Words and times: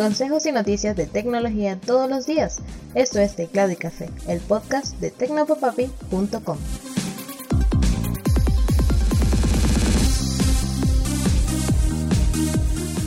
Consejos 0.00 0.46
y 0.46 0.52
noticias 0.52 0.96
de 0.96 1.04
tecnología 1.04 1.78
todos 1.78 2.08
los 2.08 2.24
días. 2.24 2.60
Esto 2.94 3.18
es 3.18 3.36
Teclado 3.36 3.70
y 3.70 3.76
Café, 3.76 4.08
el 4.28 4.40
podcast 4.40 4.98
de 4.98 5.10
tecnopopapi.com. 5.10 6.56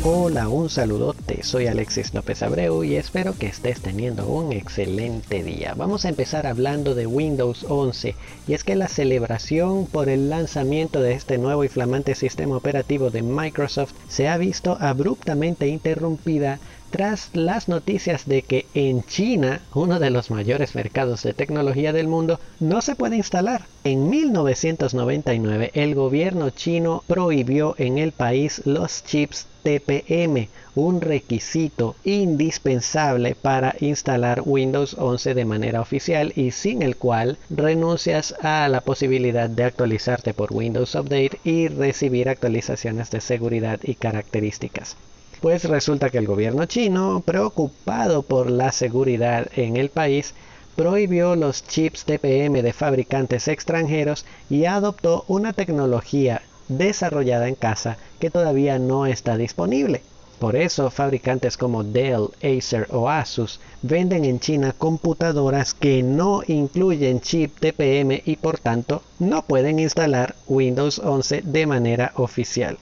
Hola, 0.06 0.50
un 0.50 0.70
saludote, 0.70 1.44
soy 1.44 1.68
Alexis 1.68 2.14
López 2.14 2.44
Abreu 2.44 2.84
y 2.84 2.98
espero 2.98 3.38
que 3.38 3.48
estés 3.48 3.80
teniendo 3.80 4.28
un 4.28 4.52
excelente 4.52 5.44
día. 5.44 5.74
Vamos 5.78 6.04
a 6.04 6.10
empezar 6.10 6.46
hablando 6.46 6.94
de 6.94 7.08
Windows 7.08 7.66
11 7.70 8.14
y 8.46 8.54
es 8.54 8.66
que 8.66 8.76
la 8.76 8.90
celebración 8.90 9.88
por 9.88 10.10
el 10.10 10.30
lanzamiento 10.30 11.02
de 11.02 11.14
este 11.14 11.38
nuevo 11.38 11.64
y 11.64 11.70
flamante 11.70 12.16
sistema 12.16 12.58
operativo 12.58 13.12
de 13.12 13.22
Microsoft 13.22 13.94
se 14.10 14.28
ha 14.28 14.36
visto 14.36 14.78
abruptamente 14.82 15.68
interrumpida 15.68 16.60
tras 16.94 17.32
las 17.34 17.70
noticias 17.70 18.28
de 18.28 18.44
que 18.44 18.68
en 18.76 19.02
China, 19.02 19.62
uno 19.74 20.00
de 20.00 20.12
los 20.12 20.30
mayores 20.30 20.76
mercados 20.76 21.24
de 21.24 21.34
tecnología 21.34 21.92
del 21.92 22.08
mundo, 22.08 22.40
no 22.60 22.84
se 22.84 22.96
puede 22.96 23.16
instalar. 23.16 23.64
En 23.84 24.12
1999 24.12 25.72
el 25.74 25.96
gobierno 25.96 26.52
chino 26.52 27.04
prohibió 27.08 27.74
en 27.80 27.98
el 27.98 28.12
país 28.12 28.62
los 28.66 29.04
chips 29.04 29.48
TPM, 29.64 30.50
un 30.76 31.02
requisito 31.02 31.96
indispensable 32.04 33.34
para 33.34 33.76
instalar 33.80 34.44
Windows 34.46 34.96
11 35.00 35.34
de 35.34 35.46
manera 35.46 35.82
oficial 35.82 36.32
y 36.36 36.52
sin 36.52 36.84
el 36.84 36.96
cual 36.96 37.40
renuncias 37.50 38.36
a 38.40 38.68
la 38.68 38.82
posibilidad 38.82 39.50
de 39.50 39.64
actualizarte 39.64 40.36
por 40.36 40.54
Windows 40.54 40.94
Update 40.94 41.40
y 41.44 41.70
recibir 41.70 42.30
actualizaciones 42.30 43.10
de 43.10 43.20
seguridad 43.20 43.80
y 43.82 43.96
características. 43.96 44.96
Pues 45.44 45.66
resulta 45.66 46.10
que 46.10 46.20
el 46.20 46.26
gobierno 46.26 46.64
chino, 46.68 47.20
preocupado 47.20 48.22
por 48.22 48.50
la 48.50 48.72
seguridad 48.72 49.50
en 49.58 49.76
el 49.76 49.90
país, 49.90 50.34
prohibió 50.78 51.36
los 51.36 51.68
chips 51.68 52.06
TPM 52.06 52.62
de 52.62 52.72
fabricantes 52.72 53.50
extranjeros 53.50 54.26
y 54.50 54.64
adoptó 54.64 55.26
una 55.28 55.52
tecnología 55.52 56.44
desarrollada 56.70 57.50
en 57.50 57.56
casa 57.56 57.98
que 58.22 58.30
todavía 58.30 58.80
no 58.80 59.06
está 59.06 59.36
disponible. 59.36 60.02
Por 60.40 60.56
eso 60.56 60.90
fabricantes 60.90 61.58
como 61.58 61.84
Dell, 61.84 62.30
Acer 62.42 62.88
o 62.90 63.10
Asus 63.10 63.60
venden 63.82 64.24
en 64.24 64.40
China 64.40 64.74
computadoras 64.78 65.74
que 65.74 66.04
no 66.04 66.42
incluyen 66.48 67.20
chip 67.20 67.60
TPM 67.60 68.22
y 68.24 68.38
por 68.38 68.60
tanto 68.60 69.04
no 69.20 69.42
pueden 69.42 69.80
instalar 69.80 70.36
Windows 70.48 71.00
11 71.00 71.42
de 71.42 71.66
manera 71.68 72.14
oficial. 72.16 72.78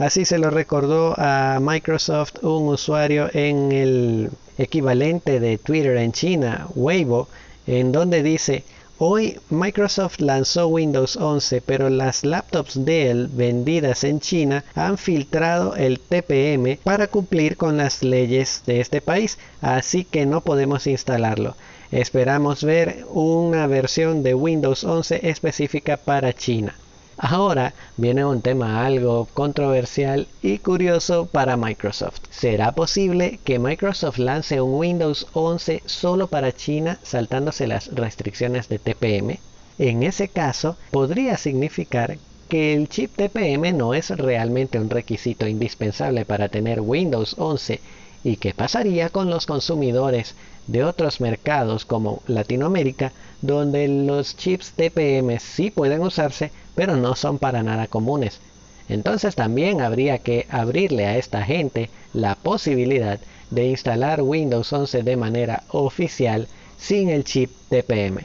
Así 0.00 0.24
se 0.24 0.38
lo 0.38 0.48
recordó 0.48 1.14
a 1.18 1.58
Microsoft 1.60 2.42
un 2.42 2.68
usuario 2.68 3.28
en 3.34 3.70
el 3.70 4.30
equivalente 4.56 5.40
de 5.40 5.58
Twitter 5.58 5.98
en 5.98 6.12
China, 6.12 6.68
Weibo, 6.74 7.28
en 7.66 7.92
donde 7.92 8.22
dice, 8.22 8.64
hoy 8.96 9.38
Microsoft 9.50 10.20
lanzó 10.20 10.68
Windows 10.68 11.16
11, 11.16 11.60
pero 11.60 11.90
las 11.90 12.24
laptops 12.24 12.82
Dell 12.82 13.28
vendidas 13.28 14.02
en 14.04 14.20
China 14.20 14.64
han 14.74 14.96
filtrado 14.96 15.76
el 15.76 16.00
TPM 16.00 16.78
para 16.82 17.06
cumplir 17.08 17.58
con 17.58 17.76
las 17.76 18.02
leyes 18.02 18.62
de 18.64 18.80
este 18.80 19.02
país, 19.02 19.36
así 19.60 20.04
que 20.04 20.24
no 20.24 20.40
podemos 20.40 20.86
instalarlo. 20.86 21.56
Esperamos 21.90 22.64
ver 22.64 23.04
una 23.10 23.66
versión 23.66 24.22
de 24.22 24.32
Windows 24.32 24.82
11 24.82 25.28
específica 25.28 25.98
para 25.98 26.32
China. 26.32 26.74
Ahora 27.22 27.74
viene 27.98 28.24
un 28.24 28.40
tema 28.40 28.86
algo 28.86 29.28
controversial 29.34 30.26
y 30.40 30.56
curioso 30.56 31.26
para 31.26 31.58
Microsoft. 31.58 32.22
¿Será 32.30 32.72
posible 32.72 33.40
que 33.44 33.58
Microsoft 33.58 34.16
lance 34.16 34.58
un 34.62 34.72
Windows 34.72 35.26
11 35.34 35.82
solo 35.84 36.28
para 36.28 36.52
China 36.52 36.98
saltándose 37.02 37.66
las 37.66 37.94
restricciones 37.94 38.70
de 38.70 38.78
TPM? 38.78 39.38
En 39.78 40.02
ese 40.02 40.28
caso, 40.28 40.78
podría 40.90 41.36
significar 41.36 42.16
que 42.48 42.72
el 42.72 42.88
chip 42.88 43.14
TPM 43.14 43.76
no 43.76 43.92
es 43.92 44.08
realmente 44.08 44.78
un 44.78 44.88
requisito 44.88 45.46
indispensable 45.46 46.24
para 46.24 46.48
tener 46.48 46.80
Windows 46.80 47.34
11 47.36 47.80
y 48.24 48.36
qué 48.36 48.54
pasaría 48.54 49.10
con 49.10 49.28
los 49.28 49.44
consumidores 49.44 50.34
de 50.66 50.84
otros 50.84 51.20
mercados 51.20 51.84
como 51.84 52.22
Latinoamérica 52.26 53.12
donde 53.42 53.88
los 53.88 54.36
chips 54.36 54.72
TPM 54.72 55.38
sí 55.38 55.70
pueden 55.70 56.00
usarse 56.02 56.50
pero 56.74 56.96
no 56.96 57.14
son 57.14 57.38
para 57.38 57.62
nada 57.62 57.86
comunes. 57.86 58.40
Entonces 58.88 59.36
también 59.36 59.80
habría 59.80 60.18
que 60.18 60.46
abrirle 60.50 61.06
a 61.06 61.16
esta 61.16 61.42
gente 61.42 61.90
la 62.12 62.34
posibilidad 62.34 63.20
de 63.50 63.68
instalar 63.68 64.22
Windows 64.22 64.72
11 64.72 65.02
de 65.02 65.16
manera 65.16 65.62
oficial 65.68 66.48
sin 66.76 67.08
el 67.08 67.24
chip 67.24 67.50
TPM. 67.68 68.24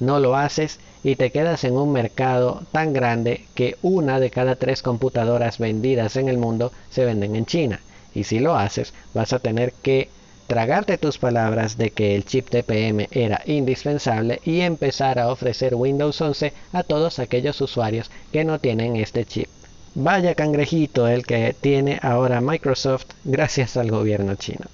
No 0.00 0.20
lo 0.20 0.36
haces 0.36 0.78
y 1.02 1.16
te 1.16 1.30
quedas 1.30 1.64
en 1.64 1.76
un 1.76 1.92
mercado 1.92 2.62
tan 2.72 2.92
grande 2.92 3.46
que 3.54 3.76
una 3.82 4.18
de 4.20 4.30
cada 4.30 4.56
tres 4.56 4.82
computadoras 4.82 5.58
vendidas 5.58 6.16
en 6.16 6.28
el 6.28 6.38
mundo 6.38 6.72
se 6.90 7.04
venden 7.04 7.36
en 7.36 7.46
China. 7.46 7.80
Y 8.14 8.24
si 8.24 8.38
lo 8.38 8.56
haces, 8.56 8.94
vas 9.14 9.32
a 9.32 9.38
tener 9.38 9.72
que 9.72 10.08
tragarte 10.46 10.98
tus 10.98 11.18
palabras 11.18 11.76
de 11.76 11.90
que 11.90 12.14
el 12.14 12.24
chip 12.24 12.48
TPM 12.48 13.08
era 13.10 13.42
indispensable 13.46 14.40
y 14.44 14.60
empezar 14.60 15.18
a 15.18 15.28
ofrecer 15.28 15.74
Windows 15.74 16.20
11 16.20 16.52
a 16.72 16.82
todos 16.82 17.18
aquellos 17.18 17.60
usuarios 17.60 18.10
que 18.32 18.44
no 18.44 18.58
tienen 18.58 18.96
este 18.96 19.24
chip. 19.24 19.48
Vaya 19.94 20.34
cangrejito 20.34 21.08
el 21.08 21.24
que 21.24 21.54
tiene 21.58 21.98
ahora 22.02 22.40
Microsoft 22.40 23.06
gracias 23.24 23.76
al 23.76 23.90
gobierno 23.90 24.34
chino. 24.34 24.66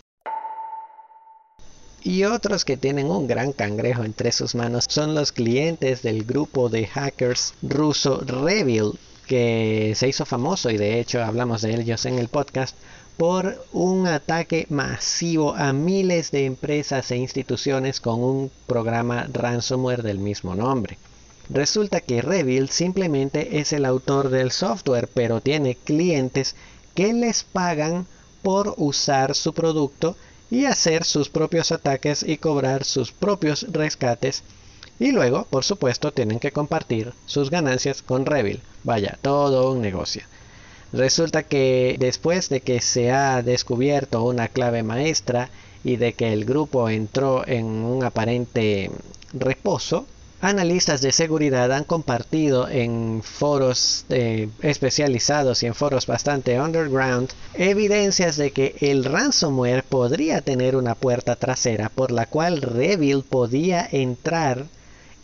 Y 2.04 2.24
otros 2.24 2.64
que 2.64 2.76
tienen 2.76 3.06
un 3.06 3.28
gran 3.28 3.52
cangrejo 3.52 4.02
entre 4.02 4.32
sus 4.32 4.56
manos 4.56 4.86
son 4.88 5.14
los 5.14 5.30
clientes 5.30 6.02
del 6.02 6.24
grupo 6.24 6.68
de 6.68 6.88
hackers 6.88 7.54
ruso 7.62 8.20
Revil, 8.26 8.98
que 9.28 9.92
se 9.94 10.08
hizo 10.08 10.26
famoso 10.26 10.70
y 10.70 10.76
de 10.76 10.98
hecho 10.98 11.22
hablamos 11.22 11.62
de 11.62 11.74
ellos 11.74 12.04
en 12.06 12.18
el 12.18 12.26
podcast 12.26 12.76
por 13.16 13.64
un 13.72 14.06
ataque 14.06 14.66
masivo 14.70 15.54
a 15.54 15.72
miles 15.72 16.30
de 16.30 16.46
empresas 16.46 17.10
e 17.10 17.16
instituciones 17.16 18.00
con 18.00 18.22
un 18.22 18.50
programa 18.66 19.28
ransomware 19.32 20.02
del 20.02 20.18
mismo 20.18 20.54
nombre. 20.54 20.98
Resulta 21.48 22.00
que 22.00 22.22
Revil 22.22 22.68
simplemente 22.68 23.58
es 23.58 23.72
el 23.72 23.84
autor 23.84 24.30
del 24.30 24.50
software, 24.50 25.08
pero 25.12 25.40
tiene 25.40 25.74
clientes 25.74 26.54
que 26.94 27.12
les 27.12 27.44
pagan 27.44 28.06
por 28.42 28.74
usar 28.76 29.34
su 29.34 29.52
producto 29.52 30.16
y 30.50 30.66
hacer 30.66 31.04
sus 31.04 31.28
propios 31.28 31.72
ataques 31.72 32.22
y 32.22 32.36
cobrar 32.36 32.84
sus 32.84 33.12
propios 33.12 33.66
rescates. 33.70 34.42
Y 34.98 35.12
luego, 35.12 35.46
por 35.50 35.64
supuesto, 35.64 36.12
tienen 36.12 36.38
que 36.38 36.52
compartir 36.52 37.12
sus 37.26 37.50
ganancias 37.50 38.02
con 38.02 38.26
Revil. 38.26 38.60
Vaya, 38.84 39.18
todo 39.22 39.72
un 39.72 39.80
negocio. 39.80 40.22
Resulta 40.92 41.42
que 41.42 41.96
después 41.98 42.50
de 42.50 42.60
que 42.60 42.82
se 42.82 43.10
ha 43.10 43.42
descubierto 43.42 44.22
una 44.24 44.48
clave 44.48 44.82
maestra 44.82 45.48
y 45.82 45.96
de 45.96 46.12
que 46.12 46.34
el 46.34 46.44
grupo 46.44 46.90
entró 46.90 47.46
en 47.48 47.64
un 47.64 48.04
aparente 48.04 48.90
reposo, 49.32 50.06
analistas 50.42 51.00
de 51.00 51.12
seguridad 51.12 51.72
han 51.72 51.84
compartido 51.84 52.68
en 52.68 53.22
foros 53.22 54.04
eh, 54.10 54.50
especializados 54.60 55.62
y 55.62 55.66
en 55.66 55.74
foros 55.74 56.06
bastante 56.06 56.60
underground 56.60 57.30
evidencias 57.54 58.36
de 58.36 58.50
que 58.50 58.74
el 58.80 59.04
ransomware 59.04 59.84
podría 59.84 60.42
tener 60.42 60.76
una 60.76 60.94
puerta 60.94 61.36
trasera 61.36 61.88
por 61.88 62.10
la 62.10 62.26
cual 62.26 62.60
Revil 62.60 63.22
podía 63.22 63.88
entrar 63.90 64.66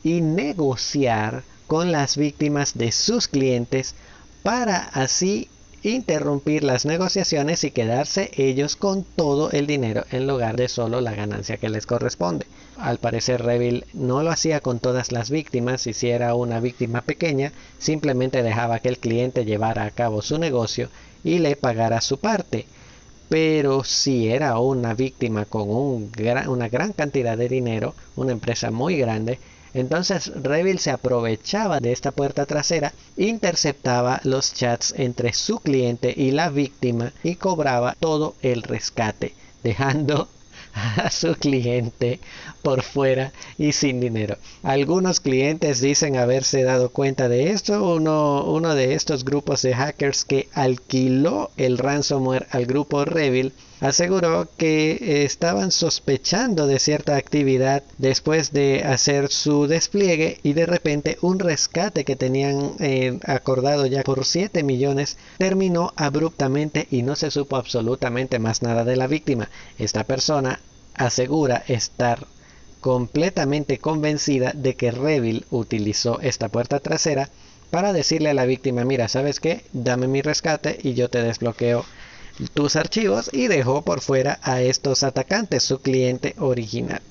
y 0.02 0.22
negociar 0.22 1.42
con 1.66 1.92
las 1.92 2.16
víctimas 2.16 2.78
de 2.78 2.90
sus 2.92 3.28
clientes 3.28 3.94
para 4.42 4.78
así 4.78 5.50
interrumpir 5.83 6.65
las 6.65 6.84
negociaciones 6.84 7.63
y 7.65 7.71
quedarse 7.71 8.30
ellos 8.36 8.77
con 8.77 9.04
todo 9.04 9.51
el 9.53 9.66
dinero 9.66 10.04
en 10.10 10.27
lugar 10.27 10.57
de 10.57 10.69
solo 10.69 11.01
la 11.01 11.15
ganancia 11.15 11.57
que 11.57 11.69
les 11.69 11.86
corresponde. 11.86 12.47
Al 12.77 12.98
parecer 12.98 13.42
Revil 13.42 13.84
no 13.92 14.22
lo 14.22 14.30
hacía 14.30 14.60
con 14.60 14.80
todas 14.80 15.13
las 15.13 15.30
víctimas 15.30 15.86
y 15.86 15.92
si 15.92 16.10
era 16.10 16.34
una 16.34 16.60
víctima 16.60 17.03
pequeña 17.03 17.53
simplemente 17.78 18.42
dejaba 18.42 18.80
que 18.80 18.89
el 18.89 18.98
cliente 18.98 19.45
llevara 19.45 19.84
a 19.84 19.91
cabo 19.91 20.22
su 20.22 20.39
negocio 20.39 20.89
y 21.25 21.39
le 21.39 21.57
pagara 21.57 22.01
su 22.01 22.19
parte. 22.19 22.66
Pero 23.28 23.84
si 23.84 24.28
era 24.28 24.59
una 24.59 24.95
víctima 24.95 25.45
con 25.45 25.69
una 25.69 26.69
gran 26.69 26.92
cantidad 26.92 27.36
de 27.36 27.48
dinero, 27.48 27.95
una 28.16 28.33
empresa 28.33 28.71
muy 28.71 28.97
grande, 28.97 29.39
entonces 29.80 30.33
Revil 30.34 30.78
se 30.78 30.91
aprovechaba 30.91 31.80
de 31.80 31.92
esta 31.92 32.13
puerta 32.13 32.47
trasera, 32.47 32.92
interceptaba 33.16 34.21
los 34.25 34.54
chats 34.54 34.95
entre 34.97 35.33
su 35.33 35.60
cliente 35.60 36.15
y 36.16 36.30
la 36.30 36.51
víctima 36.51 37.13
y 37.22 37.36
cobraba 37.36 37.97
todo 37.98 38.34
el 38.42 38.63
rescate, 38.63 39.34
dejando 39.63 40.28
a 40.97 41.10
su 41.10 41.34
cliente 41.34 42.21
por 42.63 42.83
fuera 42.83 43.33
y 43.57 43.72
sin 43.72 44.01
dinero. 44.01 44.36
Algunos 44.63 45.21
clientes 45.21 45.81
dicen 45.81 46.16
haberse 46.16 46.63
dado 46.63 46.91
cuenta 46.91 47.28
de 47.28 47.51
esto. 47.51 47.95
Uno, 47.95 48.74
de 48.74 48.95
estos 48.95 49.24
grupos 49.24 49.63
de 49.63 49.74
hackers 49.74 50.24
que 50.24 50.48
alquiló 50.53 51.51
el 51.57 51.78
ransomware 51.78 52.47
al 52.51 52.66
grupo 52.66 53.04
Revil 53.04 53.53
aseguró 53.80 54.48
que 54.57 55.25
estaban 55.25 55.71
sospechando 55.71 56.66
de 56.66 56.78
cierta 56.78 57.16
actividad 57.16 57.83
después 57.98 58.53
de 58.53 58.83
hacer 58.84 59.30
su 59.30 59.66
despliegue 59.66 60.41
y 60.42 60.53
de 60.53 60.66
repente 60.66 61.19
un 61.21 61.39
rescate 61.39 62.04
que 62.04 62.16
tenían 62.16 62.72
eh, 62.80 63.19
acordado 63.25 63.86
ya 63.86 64.03
por 64.03 64.25
7 64.25 64.63
millones 64.63 65.16
terminó 65.39 65.92
abruptamente 65.97 66.89
y 66.91 67.03
no 67.03 67.16
se 67.16 67.30
supo 67.30 67.57
absolutamente 67.57 68.39
más 68.39 68.63
nada 68.63 68.84
de 68.84 68.97
la 68.97 69.07
víctima. 69.07 69.48
Esta 69.78 70.04
persona 70.04 70.60
asegura 70.95 71.63
estar 71.69 72.27
completamente 72.81 73.78
convencida 73.78 74.53
de 74.54 74.74
que 74.74 74.91
Revil 74.91 75.47
utilizó 75.51 76.21
esta 76.21 76.48
puerta 76.48 76.81
trasera 76.81 77.28
para 77.71 77.92
decirle 77.92 78.31
a 78.31 78.34
la 78.34 78.47
víctima, 78.47 78.84
mira, 78.84 79.09
¿sabes 79.09 79.41
qué? 79.41 79.63
Dame 79.72 80.09
mi 80.09 80.22
rescate 80.22 80.78
y 80.83 80.95
yo 80.95 81.10
te 81.10 81.22
desbloqueo 81.22 81.84
tus 82.54 82.76
archivos 82.76 83.30
y 83.32 83.48
dejó 83.48 83.82
por 83.82 84.00
fuera 84.00 84.38
a 84.42 84.62
estos 84.62 85.02
atacantes, 85.02 85.62
su 85.62 85.80
cliente 85.80 86.34
original. 86.38 87.02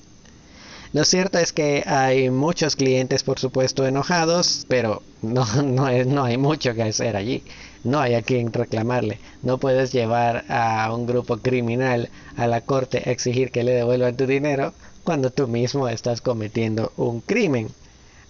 Lo 0.94 1.04
cierto 1.04 1.38
es 1.38 1.52
que 1.52 1.84
hay 1.86 2.30
muchos 2.30 2.74
clientes, 2.74 3.22
por 3.22 3.38
supuesto, 3.38 3.86
enojados, 3.86 4.64
pero 4.68 5.02
no, 5.20 5.44
no, 5.62 5.90
no 6.04 6.24
hay 6.24 6.38
mucho 6.38 6.74
que 6.74 6.82
hacer 6.82 7.16
allí. 7.16 7.42
No 7.84 8.00
hay 8.00 8.14
a 8.14 8.22
quien 8.22 8.52
reclamarle. 8.52 9.18
No 9.42 9.58
puedes 9.58 9.92
llevar 9.92 10.44
a 10.48 10.92
un 10.94 11.06
grupo 11.06 11.38
criminal 11.38 12.08
a 12.36 12.46
la 12.46 12.62
corte 12.62 13.02
a 13.04 13.10
exigir 13.10 13.50
que 13.50 13.64
le 13.64 13.72
devuelvan 13.72 14.16
tu 14.16 14.26
dinero 14.26 14.72
cuando 15.04 15.30
tú 15.30 15.46
mismo 15.46 15.88
estás 15.88 16.20
cometiendo 16.20 16.92
un 16.96 17.20
crimen. 17.20 17.68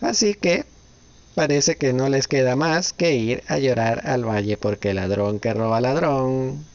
Así 0.01 0.35
que 0.35 0.65
parece 1.35 1.77
que 1.77 1.93
no 1.93 2.09
les 2.09 2.29
queda 2.29 2.57
más 2.57 2.93
que 2.93 3.15
ir 3.15 3.43
a 3.47 3.59
llorar 3.59 4.07
al 4.07 4.25
valle 4.25 4.57
porque 4.57 4.95
ladrón 4.95 5.39
que 5.39 5.55
roba 5.55 5.81
ladrón 5.81 6.67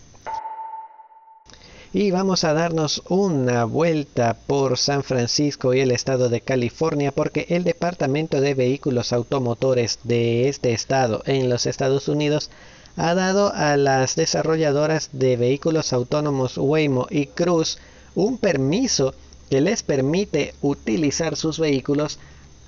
y 1.95 2.09
vamos 2.09 2.43
a 2.43 2.53
darnos 2.53 3.03
una 3.07 3.65
vuelta 3.65 4.35
por 4.47 4.79
San 4.79 5.03
Francisco 5.03 5.75
y 5.75 5.79
el 5.79 5.91
estado 5.91 6.27
de 6.27 6.41
California 6.41 7.11
porque 7.11 7.45
el 7.49 7.63
Departamento 7.63 8.41
de 8.41 8.55
Vehículos 8.55 9.13
Automotores 9.13 9.99
de 10.03 10.49
este 10.49 10.73
estado 10.73 11.21
en 11.27 11.51
los 11.51 11.67
Estados 11.67 12.07
Unidos 12.07 12.49
ha 12.95 13.13
dado 13.13 13.53
a 13.53 13.77
las 13.77 14.15
desarrolladoras 14.15 15.09
de 15.13 15.37
vehículos 15.37 15.93
autónomos 15.93 16.57
Waymo 16.57 17.05
y 17.11 17.27
Cruise 17.27 17.77
un 18.15 18.39
permiso 18.39 19.13
que 19.51 19.61
les 19.61 19.83
permite 19.83 20.55
utilizar 20.63 21.35
sus 21.35 21.59
vehículos 21.59 22.17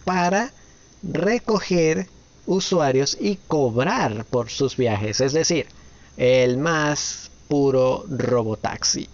para 0.04 0.52
recoger 1.02 2.10
usuarios 2.46 3.18
y 3.20 3.40
cobrar 3.48 4.24
por 4.26 4.52
sus 4.52 4.78
viajes, 4.78 5.20
es 5.20 5.34
decir, 5.34 5.66
el 6.16 6.60
más 6.60 7.32
puro 7.48 8.06
robotaxi. 8.08 9.10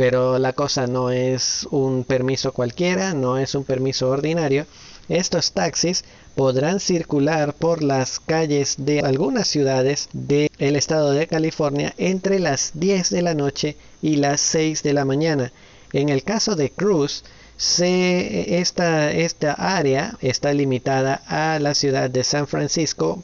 Pero 0.00 0.38
la 0.38 0.54
cosa 0.54 0.86
no 0.86 1.10
es 1.10 1.68
un 1.70 2.04
permiso 2.04 2.52
cualquiera, 2.52 3.12
no 3.12 3.36
es 3.36 3.54
un 3.54 3.64
permiso 3.64 4.08
ordinario. 4.08 4.64
Estos 5.10 5.52
taxis 5.52 6.06
podrán 6.34 6.80
circular 6.80 7.52
por 7.52 7.82
las 7.82 8.18
calles 8.18 8.76
de 8.78 9.00
algunas 9.00 9.46
ciudades 9.46 10.08
del 10.14 10.48
estado 10.76 11.10
de 11.10 11.26
California 11.26 11.92
entre 11.98 12.38
las 12.38 12.70
10 12.72 13.10
de 13.10 13.20
la 13.20 13.34
noche 13.34 13.76
y 14.00 14.16
las 14.16 14.40
6 14.40 14.82
de 14.82 14.94
la 14.94 15.04
mañana. 15.04 15.52
En 15.92 16.08
el 16.08 16.22
caso 16.22 16.56
de 16.56 16.70
Cruz, 16.70 17.22
esta, 17.58 19.12
esta 19.12 19.52
área 19.52 20.16
está 20.22 20.54
limitada 20.54 21.20
a 21.26 21.58
la 21.58 21.74
ciudad 21.74 22.08
de 22.08 22.24
San 22.24 22.46
Francisco, 22.46 23.22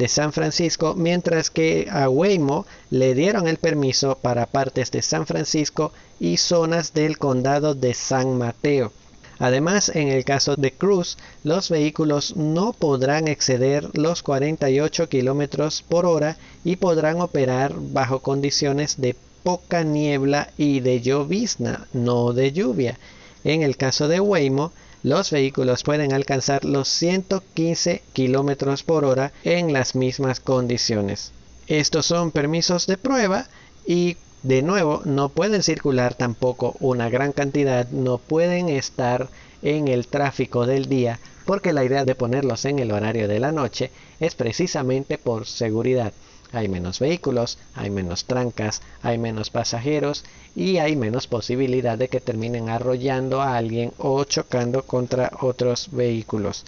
de 0.00 0.08
San 0.08 0.32
Francisco, 0.32 0.94
mientras 0.96 1.50
que 1.50 1.86
a 1.90 2.08
Waymo 2.08 2.64
le 2.88 3.14
dieron 3.14 3.46
el 3.46 3.58
permiso 3.58 4.16
para 4.16 4.46
partes 4.46 4.90
de 4.90 5.02
San 5.02 5.26
Francisco 5.26 5.92
y 6.18 6.38
zonas 6.38 6.94
del 6.94 7.18
condado 7.18 7.74
de 7.74 7.92
San 7.92 8.38
Mateo. 8.38 8.92
Además, 9.38 9.90
en 9.94 10.08
el 10.08 10.24
caso 10.24 10.56
de 10.56 10.72
Cruz, 10.72 11.18
los 11.44 11.68
vehículos 11.68 12.34
no 12.34 12.72
podrán 12.72 13.28
exceder 13.28 13.90
los 13.92 14.22
48 14.22 15.10
kilómetros 15.10 15.82
por 15.86 16.06
hora 16.06 16.38
y 16.64 16.76
podrán 16.76 17.20
operar 17.20 17.74
bajo 17.76 18.20
condiciones 18.20 19.02
de 19.02 19.14
poca 19.42 19.84
niebla 19.84 20.48
y 20.56 20.80
de 20.80 21.02
llovizna, 21.02 21.88
no 21.92 22.32
de 22.32 22.52
lluvia. 22.52 22.98
En 23.44 23.62
el 23.62 23.76
caso 23.76 24.08
de 24.08 24.18
Waymo, 24.20 24.72
los 25.02 25.30
vehículos 25.30 25.82
pueden 25.82 26.12
alcanzar 26.12 26.64
los 26.64 26.88
115 26.88 28.02
kilómetros 28.12 28.82
por 28.82 29.04
hora 29.04 29.32
en 29.44 29.72
las 29.72 29.94
mismas 29.94 30.40
condiciones. 30.40 31.32
Estos 31.66 32.06
son 32.06 32.30
permisos 32.30 32.86
de 32.86 32.96
prueba 32.96 33.46
y 33.86 34.16
de 34.42 34.62
nuevo 34.62 35.02
no 35.04 35.28
pueden 35.28 35.62
circular 35.62 36.14
tampoco 36.14 36.76
una 36.80 37.08
gran 37.08 37.32
cantidad, 37.32 37.88
no 37.90 38.18
pueden 38.18 38.68
estar 38.68 39.28
en 39.62 39.88
el 39.88 40.06
tráfico 40.06 40.66
del 40.66 40.86
día 40.86 41.20
porque 41.44 41.72
la 41.72 41.84
idea 41.84 42.04
de 42.04 42.14
ponerlos 42.14 42.64
en 42.64 42.78
el 42.78 42.92
horario 42.92 43.26
de 43.26 43.40
la 43.40 43.52
noche 43.52 43.90
es 44.20 44.34
precisamente 44.34 45.18
por 45.18 45.46
seguridad. 45.46 46.12
Hay 46.52 46.68
menos 46.68 46.98
vehículos, 46.98 47.58
hay 47.74 47.90
menos 47.90 48.24
trancas, 48.24 48.82
hay 49.02 49.18
menos 49.18 49.50
pasajeros 49.50 50.24
y 50.56 50.78
hay 50.78 50.96
menos 50.96 51.26
posibilidad 51.26 51.96
de 51.96 52.08
que 52.08 52.20
terminen 52.20 52.68
arrollando 52.68 53.40
a 53.40 53.56
alguien 53.56 53.92
o 53.98 54.24
chocando 54.24 54.82
contra 54.84 55.30
otros 55.40 55.88
vehículos. 55.92 56.64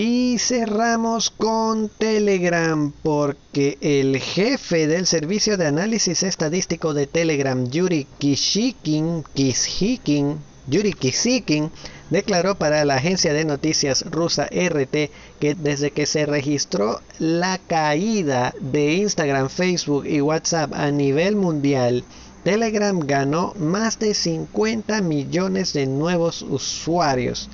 Y 0.00 0.38
cerramos 0.38 1.30
con 1.30 1.88
Telegram 1.88 2.92
porque 3.02 3.78
el 3.80 4.18
jefe 4.18 4.86
del 4.86 5.06
servicio 5.06 5.56
de 5.56 5.66
análisis 5.66 6.22
estadístico 6.22 6.94
de 6.94 7.08
Telegram, 7.08 7.68
Yuri 7.68 8.06
Kishikin, 8.18 9.24
Kishikin, 9.34 10.38
Yuri 10.68 10.92
Kishikin, 10.92 11.72
declaró 12.10 12.54
para 12.54 12.84
la 12.84 12.96
agencia 12.96 13.32
de 13.32 13.44
noticias 13.44 14.04
rusa 14.10 14.44
RT 14.46 15.10
que 15.40 15.54
desde 15.54 15.90
que 15.90 16.06
se 16.06 16.26
registró 16.26 17.00
la 17.18 17.58
caída 17.58 18.54
de 18.60 18.94
Instagram, 18.94 19.48
Facebook 19.48 20.06
y 20.06 20.20
WhatsApp 20.20 20.72
a 20.74 20.90
nivel 20.90 21.36
mundial, 21.36 22.04
Telegram 22.44 22.98
ganó 23.00 23.52
más 23.58 23.98
de 23.98 24.14
50 24.14 25.02
millones 25.02 25.72
de 25.72 25.86
nuevos 25.86 26.42
usuarios. 26.42 27.50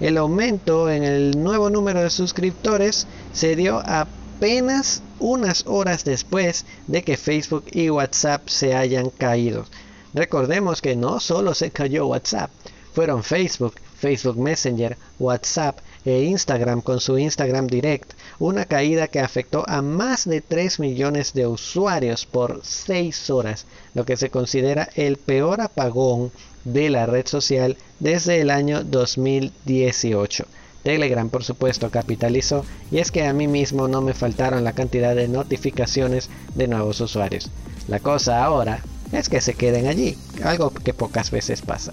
El 0.00 0.18
aumento 0.18 0.90
en 0.90 1.04
el 1.04 1.42
nuevo 1.42 1.70
número 1.70 2.02
de 2.02 2.10
suscriptores 2.10 3.06
se 3.32 3.56
dio 3.56 3.80
apenas 3.86 5.02
unas 5.20 5.64
horas 5.66 6.04
después 6.04 6.66
de 6.88 7.02
que 7.02 7.16
Facebook 7.16 7.64
y 7.72 7.88
WhatsApp 7.90 8.48
se 8.48 8.74
hayan 8.74 9.08
caído. 9.10 9.64
Recordemos 10.12 10.82
que 10.82 10.94
no 10.94 11.20
solo 11.20 11.54
se 11.54 11.70
cayó 11.70 12.08
WhatsApp, 12.08 12.50
fueron 12.92 13.24
Facebook, 13.24 13.74
Facebook 13.94 14.36
Messenger, 14.36 14.96
WhatsApp 15.18 15.78
e 16.04 16.24
Instagram 16.24 16.82
con 16.82 17.00
su 17.00 17.18
Instagram 17.18 17.66
Direct, 17.66 18.12
una 18.38 18.66
caída 18.66 19.08
que 19.08 19.20
afectó 19.20 19.64
a 19.66 19.82
más 19.82 20.26
de 20.26 20.40
3 20.40 20.80
millones 20.80 21.32
de 21.32 21.46
usuarios 21.46 22.26
por 22.26 22.60
6 22.62 23.30
horas, 23.30 23.66
lo 23.94 24.04
que 24.04 24.16
se 24.16 24.30
considera 24.30 24.88
el 24.96 25.16
peor 25.16 25.60
apagón 25.60 26.30
de 26.64 26.90
la 26.90 27.06
red 27.06 27.26
social 27.26 27.76
desde 28.00 28.40
el 28.40 28.50
año 28.50 28.84
2018. 28.84 30.46
Telegram 30.82 31.30
por 31.30 31.44
supuesto 31.44 31.90
capitalizó 31.90 32.64
y 32.90 32.98
es 32.98 33.10
que 33.10 33.26
a 33.26 33.32
mí 33.32 33.48
mismo 33.48 33.88
no 33.88 34.02
me 34.02 34.12
faltaron 34.12 34.64
la 34.64 34.74
cantidad 34.74 35.16
de 35.16 35.28
notificaciones 35.28 36.28
de 36.54 36.68
nuevos 36.68 37.00
usuarios. 37.00 37.50
La 37.88 38.00
cosa 38.00 38.44
ahora 38.44 38.82
es 39.12 39.28
que 39.28 39.40
se 39.40 39.54
queden 39.54 39.86
allí, 39.86 40.18
algo 40.42 40.70
que 40.70 40.92
pocas 40.92 41.30
veces 41.30 41.62
pasa. 41.62 41.92